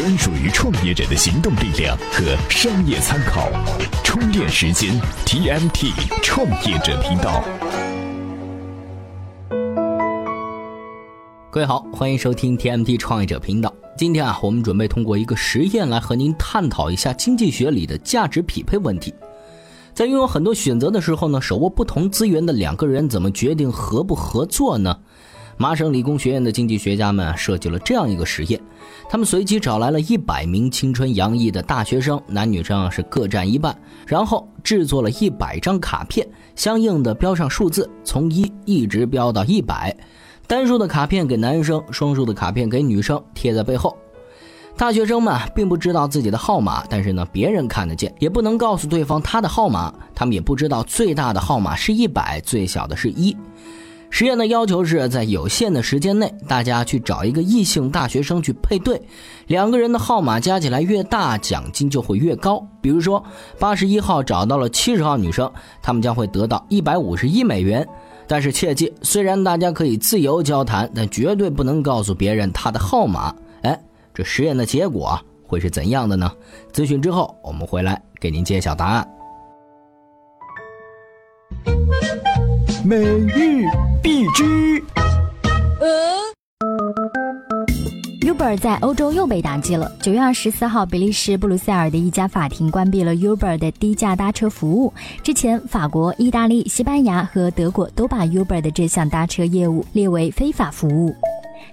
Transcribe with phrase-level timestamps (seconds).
[0.00, 3.50] 专属于创业者的行动力量和商业参考。
[4.02, 5.92] 充电时间 TMT
[6.22, 7.44] 创业者频道。
[11.50, 13.70] 各位好，欢迎收听 TMT 创业者频道。
[13.98, 19.12] 今天啊，我们准备通过一个实验来和您探讨一下经济学里的价值匹配问题。
[19.92, 24.98] 在拥有很多选择的时候呢，手握不同资源的两个人怎么决定合不合作呢？
[25.60, 28.58] 麻省理工学院的经济学家们设计了这样一个实验，
[29.10, 36.26] 他们随机找来了一百名青春洋溢的大学生，男女生是各占一半，然后制作了一百张卡片，
[36.56, 39.94] 相应的标上数字，从一一直标到一百，
[40.46, 43.94] 单数的卡片给男生，双数的卡片给女生，贴在背后。
[44.78, 49.92] 大学生们并不知道自己的号码，但是呢，别人看得见，也不能告诉对方他的号码。
[50.14, 53.36] 他们也不知道最大的号码是一百，最小的是一。
[54.10, 59.00] 实验的要求是在有限的时间内，大家去找一个异性大学生去配对，
[59.46, 62.66] 两个人的号码加起来越大，奖金就会越高。
[62.82, 63.24] 比如说，
[63.58, 67.86] 八十一号找到了七十号女生，他们将会得到一百五十一美元。
[68.26, 73.34] 但是切记，虽然大家可以自由交谈，但绝对不能告诉别人他的号码。
[73.62, 73.80] 哎，
[74.12, 76.30] 这实验的结果会是怎样的呢？
[76.72, 79.08] 咨询之后，我们回来给您揭晓答案。
[82.84, 83.66] 美玉
[84.02, 84.82] 必知。
[88.22, 89.90] Uber 在欧洲又被打击了。
[90.00, 94.92] 九月二十四号，比利时布鲁塞尔的一家法庭关闭了 Uber 的低价搭车服务。
[95.22, 101.14] 之前，法国、意大利、西班牙和德国都把 Uber 的这项搭车业务列为非法服务。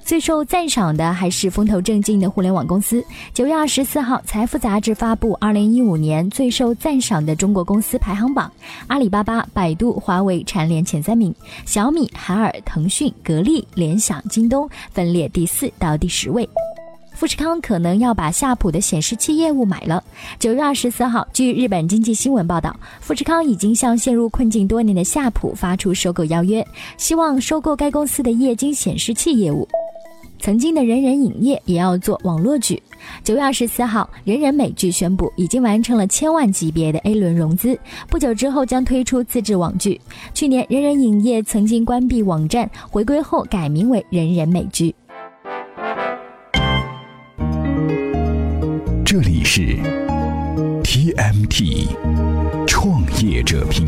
[0.07, 3.03] 最受赞赏的还是风头正劲的互联网公司。
[3.33, 8.49] 九月二十四号，财富杂志发布二零一五年最受赞赏的中国公司排行榜，
[8.87, 11.35] 阿里巴巴、百度、华为蝉联前三名，
[11.65, 16.47] 小米、海尔、腾讯、格力、联想、京东分列第四到第十位。
[17.13, 20.01] 富士康可能要把夏普的显示器业务买了。
[20.39, 26.65] 九月二十四号，据日本经济新闻报道，富士康已经向陷入困境多年的夏普发出收购邀约，
[26.95, 29.67] 希望收购该公司的液晶显示器业务。
[30.39, 32.81] 曾经的人人影业也要做网络剧。
[33.23, 37.77] 九月二十四号，人人美剧宣布已经完成了千万级别的 A 轮融资，
[38.09, 39.99] 不久之后将推出自制网剧。
[40.33, 44.93] 去年，人人影业曾经关闭网站，回归后改名为人人美剧。
[49.05, 49.77] 这里是
[50.83, 51.87] TMT
[52.67, 53.86] 创业者频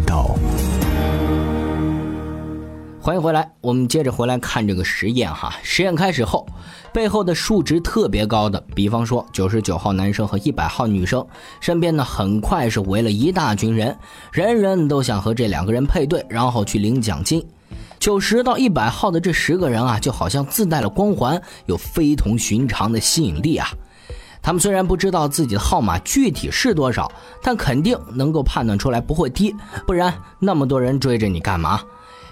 [3.01, 5.55] 欢迎回来，我们接着回来看这个实验哈。
[5.63, 6.45] 实验开始后，
[6.91, 11.25] 背后的数值特别高的，比方说九十九号男生和一百号女生，
[11.61, 13.97] 身边呢很快是围了一大群人，
[14.33, 17.43] 人人都想和这两个人配对，然后去领奖金。
[17.99, 23.69] 九十到一百号的这十个人啊，就好像自带了光环，有非同寻常的吸引力啊。
[24.41, 27.09] 他们虽然不知道自己的号码具体是多少，
[27.41, 29.55] 但肯定能够判断出来不会低，
[29.87, 31.81] 不然那么多人追着你干嘛？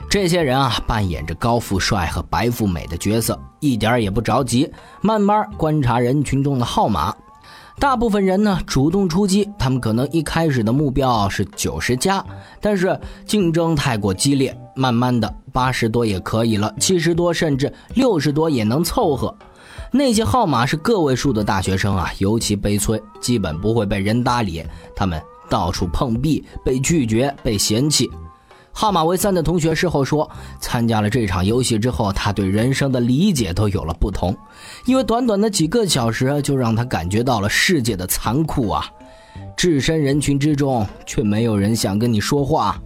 [0.10, 7.14] 这些人啊，扮演着高富帅和白富美的角色，一点也不着急，慢慢观察人群中的号码。
[7.78, 12.26] 大部分人呢，主动出击，他们可能一开始的目标是九十加，
[12.62, 19.36] 但是竞争太过激烈，慢慢的八十多也可以了，七十多甚至六十多也能凑合。
[19.92, 24.66] 那些号码是个位数的大学生啊，尤其悲催，基本不会被人搭理，
[24.96, 28.10] 他们到处碰壁，被拒绝，被嫌弃。
[28.80, 30.30] 号码为三的同学事后说，
[30.60, 34.38] 参加了这场游戏之后，他对人生的理解都有了不同，
[34.86, 38.86] 因为短短的几个小时就让他感觉到了世界的残酷啊！
[39.56, 42.80] 置身人群之中，却没有人想跟你说话。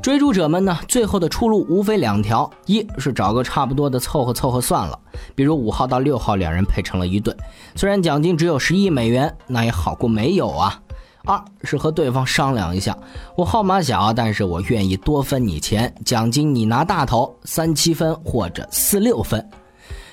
[0.00, 4.96] 追逐者们呢，最后的出路无非两条：一是找个差不多的凑合凑合算了，
[5.34, 7.34] 比如五号到六号两人配成了一对，
[7.74, 10.80] 虽然奖金只有十亿美元，那也好过没有啊。
[11.28, 12.96] 二是和对方商量一下，
[13.36, 19.46] 我号码小，但是我愿意多分你钱，奖金你拿大头，三七分或者四六分。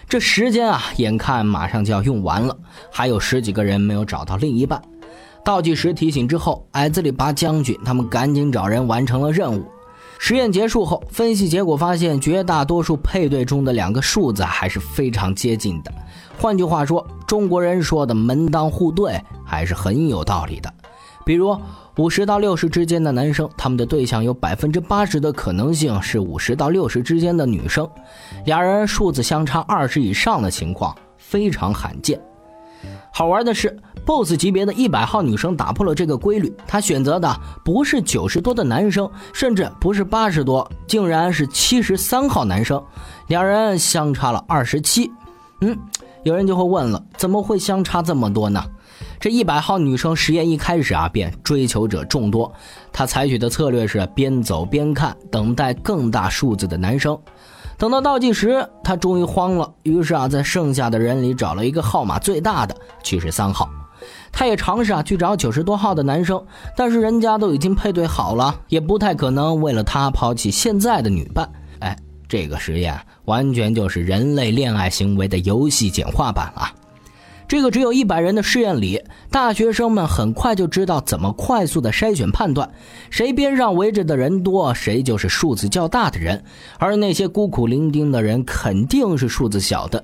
[0.10, 2.54] 这时间啊，眼看马上就要用完了，
[2.92, 4.82] 还有十几个人没有找到另一半。
[5.42, 9.64] 倒计时提醒之后，矮子里拔将军他们赶紧找人完成了任务。
[10.20, 15.94] 实验结束后，分析结果发现，绝大多数配对中的两个数字还是非常接近的。
[16.38, 20.74] 换句话说，中国人说的门当户对还是很有道理的。
[21.26, 21.58] 比如
[21.98, 27.90] 五十到六十之间的男生，他们的对象有百分之八十的可能性是五十到六十之间的女生，
[28.46, 32.22] 俩人数字相差二十以上的情况非常罕见。
[33.12, 33.76] 好玩的是
[34.06, 42.84] ，BOSS 级别的一百号女生打破了这个规律，她选择的不是九十多的男生，甚至不是八十多，竟然是七十三号男生，
[43.28, 45.10] 两人相差了二十七。
[45.62, 45.76] 嗯，
[46.24, 48.64] 有人就会问了，怎么会相差这么多呢？
[49.20, 52.52] 这一百号女生实验一开始啊，便追求者众多。
[52.92, 57.18] 她采取的策略是边走边看，等待更大数字的男生。
[57.78, 63.70] 等到倒计时，她终于慌了，于是啊，在剩下的人里找了一个号码最大的七十三号。
[64.32, 66.46] 她也尝试啊去找九十多号的男生，
[66.76, 71.50] 但是人家都已经配对好了，也不太可能为了他抛弃现在的女伴。
[71.80, 71.98] 哎，
[72.28, 76.72] 这个实验完全就是人类恋爱行为的游戏简化版啊！
[77.48, 82.70] 这个只有一百人的试验里，大学生们很快就知道怎么快速的筛选判断，
[83.12, 86.44] 谁边上围着的人多，谁就是数字较大的人，
[86.80, 90.04] 而那些孤苦伶仃的人肯定是数字小的。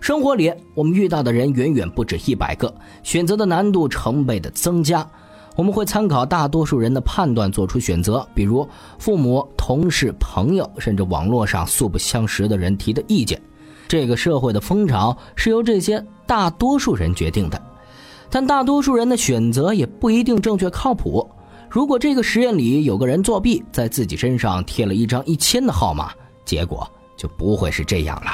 [0.00, 2.74] 生活里，我们遇到的人远远不止一百个，
[3.04, 5.08] 选择的难度成倍的增加。
[5.54, 8.68] 我们会参考大多数人的判断做出选择，比如
[8.98, 13.40] 父母、同事、朋友，甚至网络上素不相识的人提的意见。
[13.92, 17.62] 这个社会的风潮是由这些大多数人决定的，
[18.30, 21.30] 但大多数人的选择也不一定正确靠谱。
[21.68, 26.10] 如果这个实验里有个人作弊，在自己身上贴了一张一千的号码，
[26.42, 28.30] 结果就不会是这样了。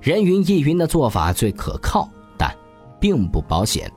[0.00, 2.52] 人云亦云的做法最可靠，但
[2.98, 3.88] 并不保险。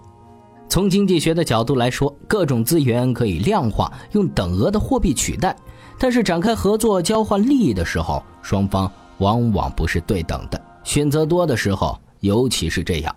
[0.69, 5.57] 从经济学的角度来说，各种资源可以量化，用等额的货币取代，
[5.97, 8.91] 但是展开合作、交换利益的时候，双方。
[9.21, 13.15] 往往不是对等的，选择多的时候，尤其是这样。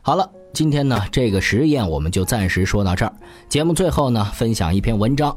[0.00, 3.12] 好了，今天呢，这个实验我们就暂时说到这儿。
[3.46, 5.36] 节目最后呢，分享一篇文章。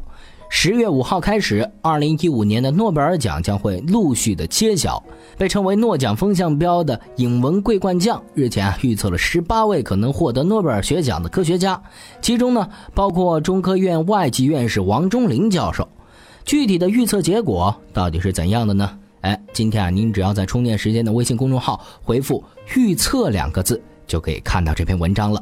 [0.50, 5.04] 十月五号开始，二零一五年的诺贝尔奖将会陆续的揭晓。
[5.38, 11.82] 被称为诺奖风向标的影文桂冠将日前啊预测了十八位可能获得诺贝尔学奖的科学家，
[12.22, 15.90] 其中呢包括中科院外籍院士王忠林教授。
[16.46, 19.00] 具体的预测结果到底是怎样的呢？
[19.24, 22.44] 哎，今天啊，您只要在充电时间的微信公众号回复
[22.76, 25.42] “预测”两个字，就可以看到这篇文章了。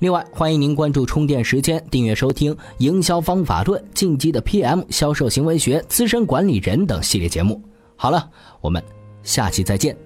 [0.00, 7.58] 另外，欢迎您关注充电时间，订阅收听《营销方法论》、《进击的 PM》、《销售行为学》、《资深管理人》等系列节目。
[7.96, 8.28] 好了，
[8.60, 8.82] 我们
[9.22, 10.05] 下期再见。